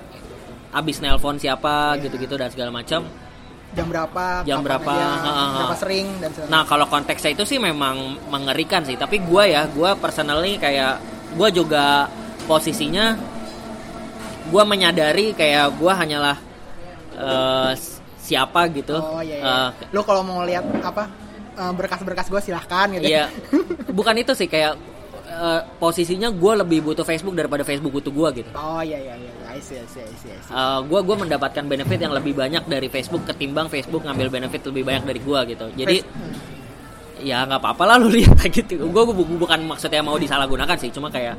[0.74, 2.08] abis nelpon siapa Iya.
[2.08, 3.04] gitu-gitu dan segala macam
[3.74, 4.46] Jam berapa?
[4.46, 5.46] Jam berapa, aja, ha, ha, ha.
[5.58, 8.94] berapa sering dan segala Nah kalau konteksnya itu sih memang mengerikan sih.
[8.94, 11.02] Tapi gue ya, gue personally kayak
[11.34, 12.06] gue juga
[12.46, 13.18] posisinya
[14.54, 16.38] gue menyadari kayak gue hanyalah
[17.18, 17.72] eh,
[18.24, 18.96] siapa gitu.
[18.96, 19.56] Oh iya, iya.
[19.76, 21.12] Eh, Lo kalau mau lihat apa
[21.60, 23.04] eh, berkas-berkas gue silahkan gitu.
[23.04, 23.28] Iya,
[23.98, 24.80] bukan itu sih kayak
[25.28, 28.50] eh, posisinya gue lebih butuh Facebook daripada Facebook butuh gue gitu.
[28.56, 29.32] Oh iya iya iya.
[29.54, 30.54] I see, I see, I see, I see.
[30.90, 35.04] gue gua mendapatkan benefit yang lebih banyak dari Facebook ketimbang Facebook ngambil benefit lebih banyak
[35.06, 35.66] dari gue gitu.
[35.78, 37.28] Jadi Face- hmm.
[37.28, 38.82] ya nggak apa-apa lah lu lihat gitu.
[38.90, 41.38] Gue bukan maksudnya mau disalahgunakan sih, cuma kayak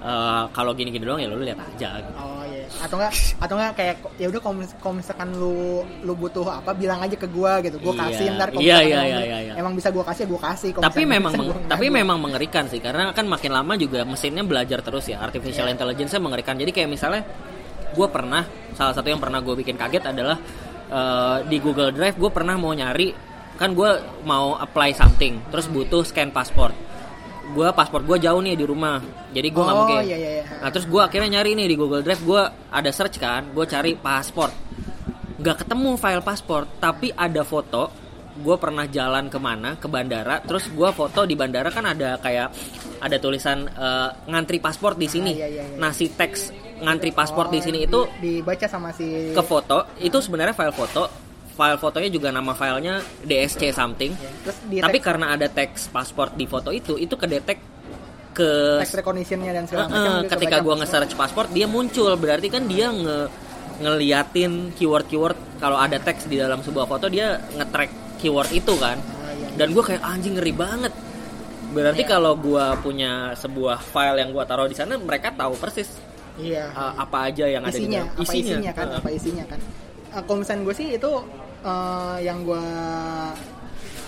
[0.00, 2.00] eh, kalau gini-gini doang ya lu lihat aja.
[2.00, 2.12] Gitu.
[2.16, 2.39] Oh.
[2.80, 5.54] Atau enggak atau enggak kayak ya udah kalau mis- kalau misalkan lu
[6.00, 7.76] lu butuh apa bilang aja ke gua gitu.
[7.76, 8.02] Gua Iya.
[8.08, 9.52] kasih ntar kalau Iya, iya, emang, iya, iya, iya.
[9.54, 10.70] emang bisa gua kasih gua kasih.
[10.72, 13.72] Kalau Tapi memang bisa, meng- gua tapi nggak, memang mengerikan sih karena kan makin lama
[13.74, 15.76] juga mesinnya belajar terus ya artificial Iya.
[15.76, 16.56] intelligence-nya mengerikan.
[16.56, 17.22] Jadi kayak misalnya
[17.90, 20.38] gue pernah salah satu yang pernah gue bikin kaget adalah
[20.86, 23.10] eh, di Google Drive gue pernah mau nyari
[23.54, 23.90] kan gue
[24.24, 26.72] mau apply something terus butuh scan paspor
[27.50, 30.44] gue paspor gue jauh nih di rumah jadi gue nggak Oh, mungkin iya, iya, iya.
[30.58, 33.94] nah terus gue akhirnya nyari nih di Google Drive gue ada search kan gue cari
[33.94, 34.50] paspor
[35.36, 37.90] nggak ketemu file paspor tapi ada foto
[38.32, 42.48] gue pernah jalan ke mana ke bandara terus gue foto di bandara kan ada kayak
[42.98, 45.76] ada tulisan eh, ngantri paspor di sini Ah, iya, iya, iya.
[45.76, 49.84] nah si teks ngantri paspor di Oh, sini di- itu dibaca sama si ke foto
[49.98, 54.12] itu sebenarnya file foto file fotonya juga nama filenya DSC something.
[54.14, 57.58] Ya, Terus di tapi karena ada teks paspor di foto itu itu kedetek
[58.30, 62.14] ke text recognition-nya dan segala eh, macam dia ketika gua nge-search paspor dia muncul.
[62.16, 63.18] Berarti kan dia nge
[63.80, 65.36] ngeliatin keyword-keyword.
[65.58, 68.96] Kalau ada teks di dalam sebuah foto dia nge-track keyword itu kan.
[69.00, 69.56] Ah, iya, iya.
[69.56, 70.92] dan gue kayak anjing ngeri banget.
[71.70, 75.86] Berarti kalau gua punya sebuah file yang gua taruh di sana mereka tahu persis
[76.40, 76.72] Iya.
[76.72, 78.72] uh, apa aja yang ada di isinya, dalam apa isinya.
[78.72, 79.60] kan, Uh, apa isinya kan.
[80.10, 81.10] Uh, kalau misalnya gue sih itu
[81.62, 82.64] uh, yang gue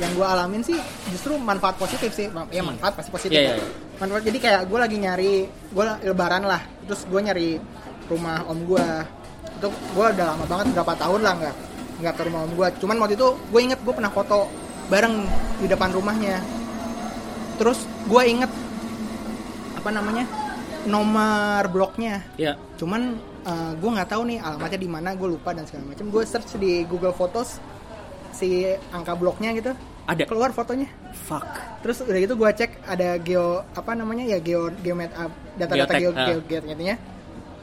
[0.00, 0.74] yang gue alamin sih
[1.14, 3.38] justru manfaat positif sih, ya manfaat pasti positif.
[3.38, 3.54] Iya, ya.
[3.54, 3.68] iya, iya.
[4.02, 7.60] Manfaat jadi kayak gue lagi nyari, gue lebaran lah, terus gue nyari
[8.10, 8.88] rumah om gue,
[9.62, 11.54] itu gue udah lama banget berapa tahun lah nggak
[12.02, 12.68] nggak ke rumah om gue.
[12.82, 14.50] Cuman waktu itu gue inget gue pernah foto
[14.90, 15.14] bareng
[15.62, 16.42] di depan rumahnya.
[17.62, 18.50] Terus gue inget
[19.78, 20.26] apa namanya
[20.86, 23.18] nomor bloknya ya cuman
[23.50, 26.06] gue nggak tahu nih alamatnya di mana gue lupa dan segala macam.
[26.08, 27.58] Gue search di Google Photos
[28.34, 29.72] si angka bloknya gitu.
[30.06, 30.26] Ada.
[30.26, 30.90] Keluar fotonya.
[31.14, 31.46] Fuck.
[31.86, 36.10] Terus udah gitu gue cek ada geo apa namanya ya geo geomet uh, data-data geo
[36.14, 36.26] ah.
[36.26, 36.96] geo geometnya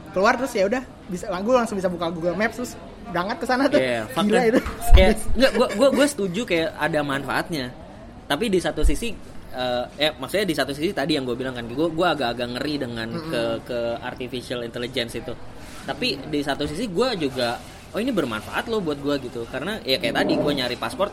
[0.10, 2.74] keluar terus ya udah bisa gue langsung bisa buka Google Maps terus
[3.10, 3.80] berangkat ke sana tuh.
[3.82, 4.62] Iya, fuck gila itu.
[4.96, 7.66] Kayak nggak gua gua gua setuju kayak ada manfaatnya.
[8.30, 9.10] Tapi di satu sisi
[9.50, 12.76] eh ya maksudnya di satu sisi tadi yang gue bilang kan gue gua agak-agak ngeri
[12.78, 15.34] dengan ke ke artificial intelligence itu
[15.90, 17.58] tapi di satu sisi gue juga
[17.90, 19.42] oh ini bermanfaat loh buat gue gitu.
[19.50, 21.10] Karena ya kayak tadi gue nyari paspor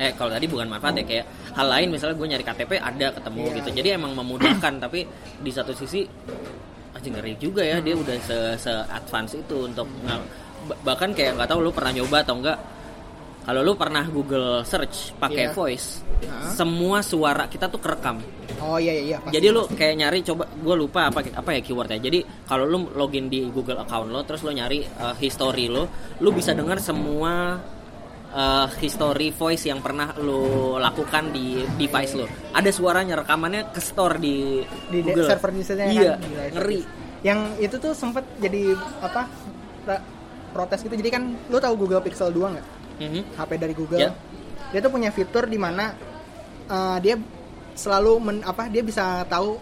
[0.00, 3.42] eh kalau tadi bukan manfaat ya kayak hal lain misalnya gue nyari KTP ada ketemu
[3.46, 3.54] Iya.
[3.62, 3.68] gitu.
[3.78, 5.06] Jadi emang memudahkan tapi
[5.38, 6.02] di satu sisi
[6.90, 7.78] anjing ngeri juga ya.
[7.78, 9.86] Dia udah se, se advance itu untuk
[10.82, 12.58] bahkan kayak nggak tahu lu pernah nyoba atau enggak
[13.40, 15.56] kalau lu pernah Google search pakai Iya.
[15.56, 16.52] voice Hah?
[16.52, 18.20] semua suara kita tuh kerekam.
[18.60, 19.32] Oh iya iya iya pasti.
[19.40, 21.96] jadi lu kayak nyari coba gue lupa apa apa ya keywordnya.
[21.96, 25.88] Jadi kalau lu login di Google account lo terus lo nyari uh, history lo
[26.20, 27.56] lu bisa dengar semua
[28.36, 32.28] uh, history voice yang pernah lo lakukan di device lo.
[32.52, 34.60] Ada suaranya rekamannya ke store di,
[34.92, 35.24] di Google.
[35.24, 36.28] server di sana iya kan?
[36.28, 36.80] Gila, ngeri.
[37.20, 39.24] yang itu tuh sempet jadi apa
[40.52, 40.94] protes gitu.
[40.98, 42.66] Jadi kan lu tahu Google Pixel 2 nggak
[43.00, 43.20] Mhm.
[43.34, 44.00] HP dari Google.
[44.00, 44.12] Ya.
[44.70, 45.96] Dia tuh punya fitur di mana
[46.68, 47.16] uh, dia
[47.74, 49.56] selalu men, apa dia bisa tahu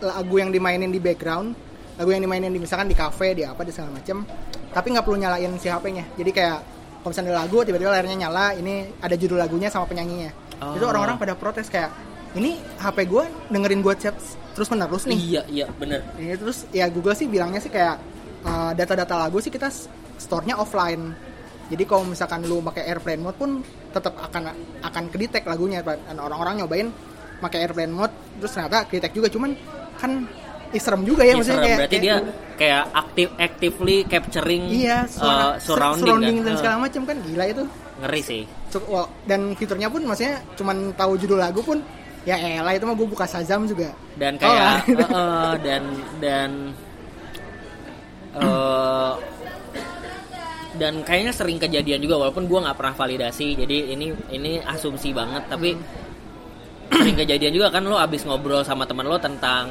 [0.00, 1.52] lagu yang dimainin di background,
[2.00, 4.24] lagu yang dimainin di misalkan di cafe, di apa di segala macem.
[4.72, 6.04] Tapi nggak perlu nyalain si HP-nya.
[6.16, 6.58] Jadi kayak
[7.00, 10.32] kalau misalnya ada lagu tiba-tiba layarnya nyala, ini ada judul lagunya sama penyanyinya.
[10.60, 10.76] Oh.
[10.76, 11.92] Itu orang-orang pada protes kayak
[12.36, 14.16] ini HP gue dengerin gue chat
[14.54, 15.18] terus menerus nih.
[15.18, 17.96] iya iya bener Ini terus ya Google sih bilangnya sih kayak
[18.46, 19.70] uh, data-data lagu sih kita
[20.20, 21.16] store-nya offline.
[21.70, 23.50] Jadi kalau misalkan lu pakai airplane mode pun
[23.88, 24.50] tetap akan
[24.82, 26.88] akan kedetek lagunya dan orang-orang nyobain
[27.38, 29.54] pakai airplane mode terus ternyata kedetek juga cuman
[29.96, 30.26] kan
[30.70, 31.66] ih, serem juga ya Iya, maksudnya serem.
[31.66, 32.16] kayak berarti dia
[32.54, 36.44] kayak aktif actively capturing iya suara, uh, surrounding, kan?
[36.44, 37.64] dan Uh, segala macam kan gila itu.
[38.00, 38.42] ngeri sih
[39.24, 41.78] dan fiturnya pun maksudnya cuman tahu judul lagu pun
[42.22, 43.92] ya elah itu mah gue buka Shazam juga.
[44.16, 45.82] dan Oh, kayak eh, dan
[46.18, 46.50] dan
[48.36, 49.12] eh,
[50.76, 53.58] dan kayaknya sering kejadian juga walaupun gue nggak pernah validasi.
[53.58, 55.74] Jadi ini ini asumsi banget tapi
[57.00, 59.70] sering kejadian juga kan lo abis ngobrol sama teman lo tentang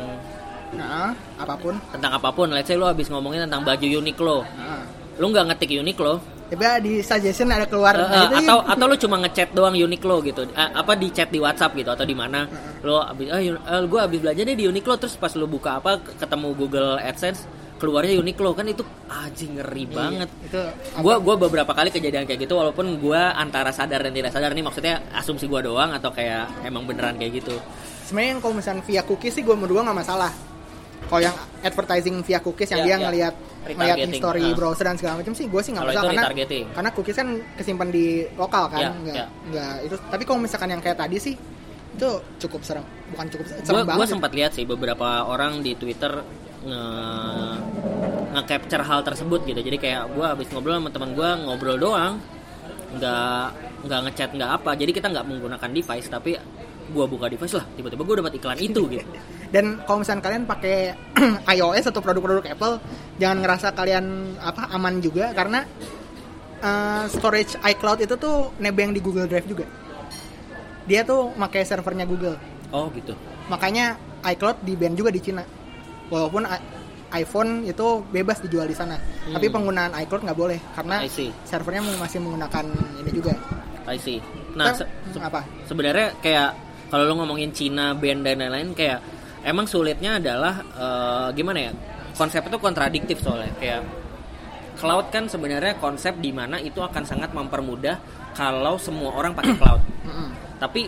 [0.69, 1.09] nah
[1.41, 1.75] apa pun.
[1.93, 2.51] tentang apa pun.
[2.51, 4.83] Let's say lo abis ngomongin tentang baju Uniqlo nah.
[5.17, 7.93] lo nggak ngetik Uniqlo Tiba di suggestion ada keluar.
[7.93, 10.49] Eh, nah, eh, atau atau lo cuma ngechat doang Uniqlo gitu.
[10.49, 12.49] Eh, apa di chat di WhatsApp gitu atau di mana.
[12.81, 16.57] Lo abis ah, gue abis belajar deh di Uniqlo terus pas lo buka apa ketemu
[16.57, 17.45] Google AdSense
[17.79, 20.29] keluarnya Uniqlo kan itu aji ngeri Iya, banget.
[20.43, 20.59] itu
[20.99, 24.51] gue gua beberapa kali kejadian kayak gitu walaupun gue antara sadar dan tidak sadar.
[24.51, 27.55] Nih maksudnya asumsi gue doang atau kayak emang beneran kayak gitu?
[28.03, 30.31] Sebenarnya yang kalau misalnya via cookies sih gue menurut gue nggak masalah.
[30.99, 32.97] Kalau yang advertising via cookies yang Ya, dia ya.
[33.01, 33.33] ngelihat
[33.65, 34.53] ngelihat history ah.
[34.53, 36.11] browser dan segala macam sih gue sih nggak masalah.
[36.11, 36.23] karena
[36.69, 39.25] karena cookies kan kesimpan di lokal kan Ya, nggak ya.
[39.49, 39.95] nggak itu.
[40.05, 41.33] Tapi kalau misalkan yang kayak tadi sih
[41.89, 42.83] itu cukup serem.
[43.09, 44.13] Bukan cukup serem gue banget sih.
[44.13, 46.21] sempat lihat sih beberapa orang di Twitter
[46.59, 46.83] nge
[48.35, 49.59] nge-capture hal tersebut gitu.
[49.59, 52.19] Jadi kayak gue habis ngobrol sama teman gue ngobrol doang.
[52.95, 53.45] Nggak
[53.87, 54.71] nggak ngechat nggak apa.
[54.75, 56.35] Jadi kita nggak menggunakan device tapi
[56.89, 57.65] gue buka device lah.
[57.77, 59.05] Tiba-tiba gue dapat iklan itu gitu.
[59.53, 60.77] Dan kalau misalnya kalian pakai
[61.57, 62.75] iOS atau produk-produk Apple
[63.17, 65.31] jangan ngerasa kalian apa aman juga.
[65.31, 65.63] Karena
[66.59, 69.65] eh, storage iCloud itu tuh nebeng di Google Drive juga.
[70.89, 72.35] Dia tuh pakai servernya Google.
[72.73, 73.13] Oh gitu.
[73.49, 75.58] Makanya iCloud di ban juga di Cina
[76.09, 76.43] walaupun
[77.09, 78.93] iPhone itu bebas dijual di sana.
[79.25, 81.33] Tapi penggunaan iCloud nggak boleh karena Hmm.
[81.41, 82.65] Servernya masih menggunakan
[82.99, 83.33] ini juga.
[83.89, 84.21] I see.
[84.53, 85.41] Nah se- se- apa?
[85.65, 86.49] sebenarnya kayak
[86.89, 89.01] kalau lo ngomongin Cina band dan lain-lain kayak
[89.41, 91.71] emang sulitnya adalah eh, gimana ya?
[92.13, 93.53] Konsep itu kontradiktif soalnya.
[93.57, 93.81] Kayak
[94.77, 97.97] cloud kan sebenarnya konsep di mana itu akan sangat mempermudah
[98.31, 99.81] kalau semua orang pakai cloud.
[100.59, 100.87] Tapi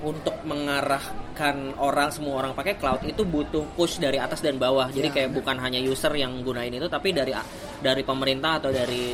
[0.00, 5.08] untuk mengarahkan orang semua orang pakai cloud itu butuh push dari atas dan bawah jadi
[5.08, 7.36] Ya, kayak bukan hanya user yang gunain itu tapi dari
[7.78, 9.12] dari pemerintah atau dari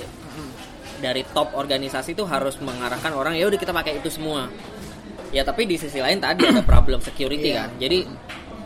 [0.96, 4.48] dari top organisasi itu harus mengarahkan orang ya udah kita pakai itu semua
[5.28, 7.66] ya tapi di sisi lain tadi ada problem security Iya.
[7.66, 7.98] kan jadi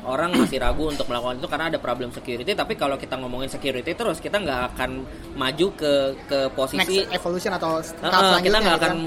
[0.01, 3.93] orang masih ragu untuk melakukan itu karena ada problem security tapi kalau kita ngomongin security
[3.93, 5.03] terus kita nggak akan
[5.35, 5.93] maju ke
[6.25, 8.99] ke posisi next evolution atau tahap kita nggak gitu akan kan.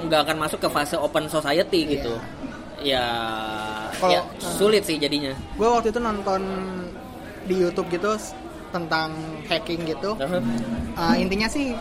[0.00, 1.92] nggak akan masuk ke fase open society Iya.
[1.96, 2.14] gitu
[2.80, 3.06] ya
[3.96, 5.32] Kalau- ya sulit sih jadinya.
[5.56, 6.42] Gue waktu itu nonton
[7.46, 8.16] di YouTube gitu
[8.70, 9.12] tentang
[9.50, 10.14] hacking gitu.
[10.94, 11.74] Uh, intinya sih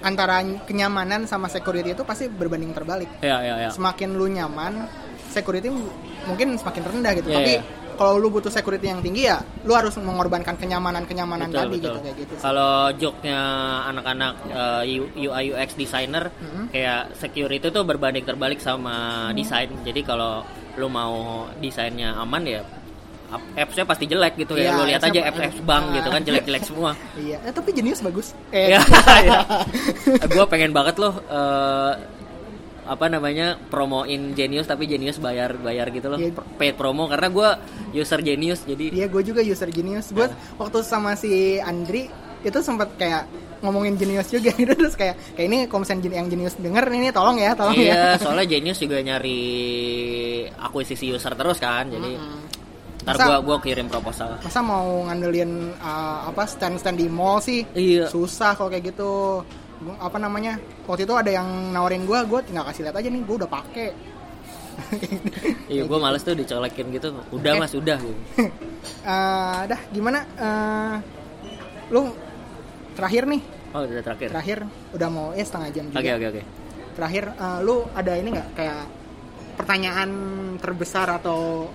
[0.00, 3.08] antara kenyamanan sama security itu pasti berbanding terbalik.
[3.20, 3.70] Ya ya ya.
[3.70, 4.88] Semakin lu nyaman
[5.30, 5.68] security
[6.26, 7.28] mungkin semakin rendah gitu.
[7.30, 7.62] Iya, tapi iya.
[8.00, 11.84] Kalau lu butuh security yang tinggi ya lu harus mengorbankan kenyamanan kenyamanan betul tadi betul.
[11.84, 13.40] gitu kayak gitu kalau joke-nya
[13.86, 16.64] anak-anak uh, U- UI UX designer Mhm.
[16.70, 18.96] kayak security tuh berbanding terbalik sama
[19.30, 19.68] desain.
[19.80, 20.40] Jadi kalau
[20.74, 21.14] lu mau
[21.56, 22.64] desainnya aman ya
[23.28, 24.72] ap- apps-nya pasti jelek gitu ya.
[24.72, 26.90] Iya, lu lihat aja apps-apps bank gitu kan jelek-jelek semua.
[27.14, 27.36] Iya.
[27.42, 28.32] Eh, tapi jenius bagus.
[28.50, 28.80] Eh, ya,
[29.20, 29.40] ya.
[30.24, 31.92] gue pengen banget loh eh,
[32.90, 36.34] apa namanya promoin Genius tapi Genius bayar bayar gitu loh Iya.
[36.58, 37.48] paid promo karena gue
[37.94, 40.10] user Genius jadi Iya, gue juga user Genius.
[40.10, 40.26] Gue
[40.56, 45.58] waktu sama si Andri itu sempat kayak ngomongin Genius juga gitu terus kayak kayak ini
[45.64, 48.02] kalau misalnya gen- yang Genius denger ini tolong ya, tolong iya ya.
[48.22, 49.40] soalnya Genius juga nyari
[50.58, 52.10] akuisisi user terus kan jadi
[53.00, 57.64] ntar Masa- gue gua kirim proposal Masa mau ngandelin uh, apa stand-stand di mall sih?
[57.70, 58.08] Iya.
[58.08, 59.40] Susah kalau kayak gitu.
[59.80, 60.60] Gua- apa namanya?
[60.84, 63.90] Waktu itu ada yang nawarin gue, gue tinggal kasih lihat aja nih, gue udah pakai.
[65.72, 67.60] iya gue males tuh dicolekin gitu udah Oke.
[67.60, 68.20] mas udah gitu.
[69.04, 70.24] Eh, dah gimana?
[70.40, 70.96] Eh,
[71.92, 72.12] lu
[72.96, 73.40] terakhir nih,
[73.72, 74.58] oh udah terakhir terakhir
[74.92, 76.00] udah mau ya setengah jam juga.
[76.00, 76.42] oke oke oke
[76.96, 78.82] terakhir eh, lu ada ini nggak kayak
[79.56, 80.10] pertanyaan
[80.58, 81.68] terbesar atau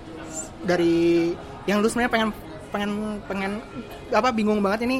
[0.62, 1.30] dari
[1.66, 2.30] yang lu sebenarnya pengen
[2.70, 2.90] pengen
[3.26, 3.52] pengen
[4.10, 4.98] apa bingung banget ini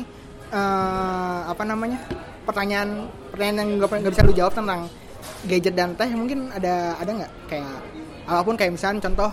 [0.51, 1.99] eh, apa namanya
[2.47, 4.81] pertanyaan pertanyaan yang gak, nggak bisa lu jawab tentang
[5.45, 7.33] gadget dan teh mungkin ada ada nggak?
[7.51, 7.77] Kayak
[8.27, 9.31] apa pun kayak misalnya contoh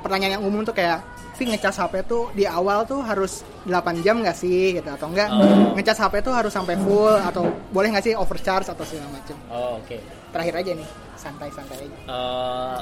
[0.00, 1.02] pertanyaan yang umum tuh kayak
[1.38, 4.74] Vi ngecas HP tuh di awal tuh harus 8 jam nggak sih?
[4.74, 5.70] Gitu atau enggak Oh.
[5.78, 9.78] ngecas HP tuh harus sampai full atau boleh nggak sih overcharge atau segala macam oh
[9.78, 10.02] oke.
[10.34, 11.96] Terakhir aja nih santai-santai aja.
[12.10, 12.78] Eh,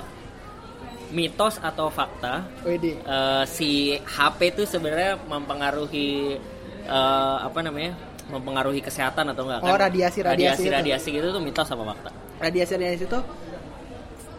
[1.12, 6.40] mitos atau fakta Wede eh, si HP itu sebenarnya mempengaruhi
[6.88, 7.92] eh, apa namanya
[8.26, 10.72] mempengaruhi kesehatan atau enggak Oh, radiasi- radiasi itu.
[10.72, 12.10] radiasi gitu tuh mitos apa fakta?
[12.38, 13.18] Radiasi radiasi itu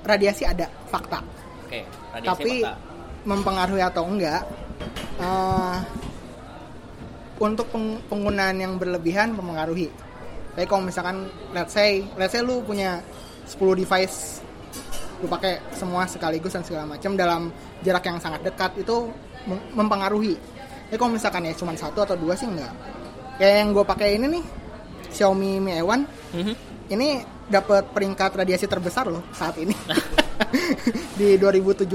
[0.03, 1.19] radiasi ada fakta.
[1.63, 2.73] Oke radiasi tapi fakta.
[3.23, 4.41] mempengaruhi atau enggak
[5.17, 5.77] eh,
[7.37, 9.87] untuk peng- penggunaan yang berlebihan mempengaruhi.
[10.51, 12.97] Tapi kalau misalkan let's say let's say lu punya
[13.45, 14.41] 10 device
[15.17, 17.49] lu pakai semua sekaligus dan segala macam dalam
[17.81, 19.09] jarak yang sangat dekat itu
[19.45, 20.37] mem- mempengaruhi.
[20.87, 22.69] Tapi kalau misalkan ya cuma satu atau dua sih enggak
[23.37, 24.43] kayak yang gue pakai ini nih
[25.09, 26.53] Xiaomi Mi A1 Mhm.
[26.91, 27.07] ini
[27.47, 29.71] dapat peringkat radiasi terbesar loh saat ini.
[31.19, 31.87] di 2017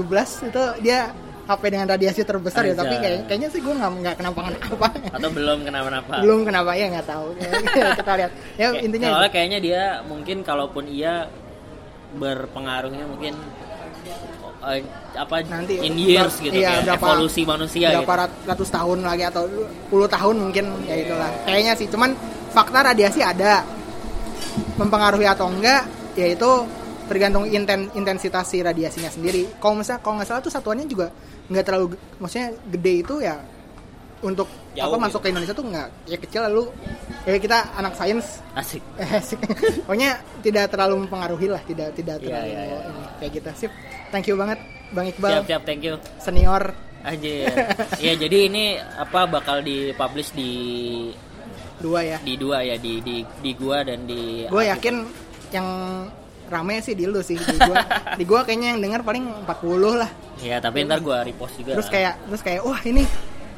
[0.49, 4.39] itu dia HP dengan radiasi terbesar ya, tapi kayak, kayaknya sih gue nggak nggak kenapa
[4.47, 4.87] apa.
[5.11, 6.23] Atau belum kenapa-napa?
[6.23, 7.27] Belum kenapa ya nggak tahu.
[7.99, 8.31] Kita lihat.
[8.55, 11.27] Ya intinya soalnya kayaknya dia mungkin kalaupun iya
[12.15, 13.33] berpengaruhnya mungkin
[14.63, 14.81] eh,
[15.13, 18.21] apa Nanti in years gitu iya, kayak berapa- evolusi manusia berapa gitu.
[18.23, 19.43] rat- ratus tahun lagi atau
[19.87, 21.29] puluh tahun mungkin ya itulah.
[21.43, 22.09] Kayaknya sih cuman
[22.49, 23.61] fakta radiasi ada.
[24.77, 26.49] Mempengaruhi atau enggak yaitu
[27.09, 29.49] tergantung inten, intensitas si radiasinya sendiri.
[29.57, 31.07] Kalau misalnya kalau nggak salah tuh satuannya juga
[31.43, 33.35] nggak terlalu maksudnya gede itu ya
[34.23, 35.03] untuk Jauh apa gitu.
[35.03, 36.63] masuk ke Indonesia tuh nggak ya kecil lalu
[37.23, 38.79] ya kita anak sains Asik.
[38.97, 39.37] Eh, sih.
[39.83, 42.79] pokoknya tidak terlalu mempengaruhi lah tidak tidak Iya, terlalu iya, iya.
[42.81, 43.03] ini.
[43.17, 43.71] kayak gitu sip
[44.09, 44.57] thank you banget
[44.89, 45.95] bang Iqbal Siap siap thank you.
[46.17, 46.71] senior
[47.03, 47.35] Aja.
[48.05, 50.51] ya jadi ini apa bakal dipublish di
[51.77, 55.03] dua ya di dua ya di di di gua dan di gue yakin
[55.51, 55.67] yang
[56.45, 57.75] rame sih di lu sih di gua
[58.19, 60.07] di gua kayaknya yang denger paling 40 lah
[60.39, 61.75] Ya tapi ntar gua repost juga.
[61.75, 63.03] terus kayak terus kayak wah ini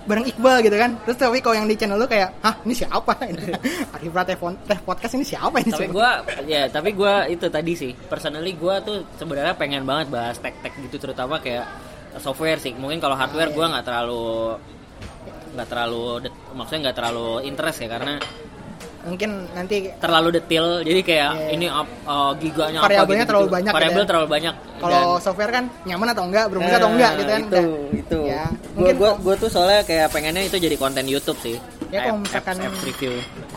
[0.06, 0.98] bareng Iqbal gitu kan.
[1.04, 3.12] Terus tapi kalau yang di channel lu kayak hah ini siapa?
[3.98, 7.92] Arif Teh Teh podcast ini siapa ini tapi gua ya tapi gua itu tadi sih.
[8.08, 11.66] Personally gua tuh sebenarnya pengen banget bahas tech-tech gitu terutama kayak
[12.22, 12.78] software sih.
[12.78, 14.56] Mungkin kalau hardware gua nggak terlalu
[15.56, 18.20] nggak terlalu maksudnya nggak terlalu interest ya karena
[19.06, 21.48] mungkin nanti terlalu detail jadi kayak Iya.
[21.54, 24.10] ini up, uh, giganya Variabelnya apa gitu, terlalu banyak variabel gitu ya.
[24.10, 27.66] terlalu banyak kalau software kan nyaman atau enggak berfungsi atau enggak gitu kan itu udah.
[27.96, 31.58] itu ya gua mungkin gua gua tuh soalnya kayak pengennya itu jadi konten YouTube sih
[31.86, 33.14] Ya, kalau misalkan- apps, apps review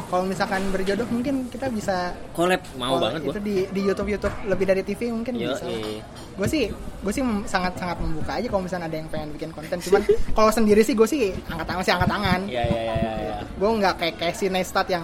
[0.07, 4.09] kalau misalkan berjodoh mungkin kita bisa collab mau kalau banget gua itu di di YouTube
[4.11, 5.99] YouTube lebih dari TV mungkin Yo, bisa eh.
[6.39, 9.81] gue sih gue sih sangat sangat membuka aja kalau misalnya ada yang pengen bikin konten
[9.81, 10.03] cuman
[10.37, 13.37] kalau sendiri sih gue sih angkat tangan sih angkat tangan ya ya ya ya, ya.
[13.49, 15.03] gue nggak kayak kayak si Neistat yang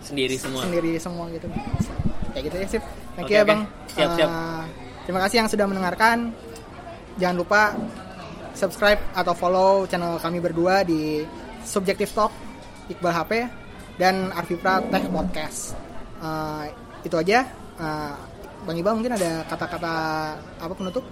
[0.00, 1.46] sendiri semua sendiri semua gitu
[2.30, 2.82] kayak gitu ya sip
[3.14, 4.28] thank Oke, you ya bang Siap, siap.
[4.28, 4.64] Eh,
[5.02, 6.16] terima kasih yang sudah mendengarkan
[7.16, 7.62] jangan lupa
[8.52, 11.22] subscribe atau follow channel kami berdua di
[11.62, 12.32] Subjective Talk
[12.88, 13.32] Iqbal HP
[13.96, 15.74] dan Arvipra Tech Podcast
[16.18, 16.64] Eh,
[17.02, 17.44] itu aja
[17.76, 18.14] Eh,
[18.60, 19.94] bang Iqbal mungkin ada kata-kata
[20.58, 21.04] apa penutup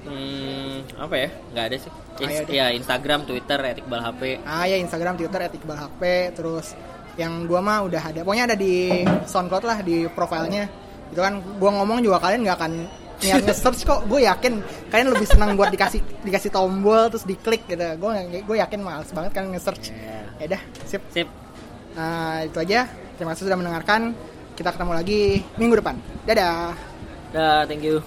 [0.00, 1.28] Hmm, apa ya?
[1.52, 1.92] Nggak ada sih.
[2.18, 2.56] Ins- Ayo deh.
[2.56, 4.40] ya Instagram, Twitter, @iqbal HP.
[4.42, 6.00] Ah ya Instagram, Twitter @iqbal HP,
[6.32, 6.72] terus
[7.18, 8.20] yang gua mah udah ada.
[8.22, 10.68] Pokoknya ada di SoundCloud lah di profilnya.
[11.10, 12.72] Itu kan gua ngomong juga kalian nggak akan
[13.20, 14.00] niat nge-search kok.
[14.08, 17.84] Gue yakin kalian lebih senang buat dikasih dikasih tombol terus diklik gitu.
[18.00, 19.92] Gue gue yakin males banget kalian nge-search.
[19.92, 20.20] Ya.
[20.40, 21.02] Ya udah, sip.
[21.12, 21.28] Sip.
[21.96, 22.88] Nah, itu aja.
[23.20, 24.16] Terima kasih sudah mendengarkan.
[24.56, 25.20] Kita ketemu lagi
[25.60, 26.00] minggu depan.
[26.24, 26.72] Dadah.
[27.32, 28.00] Dah, thank you.